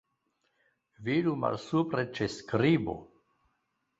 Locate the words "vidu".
1.09-1.33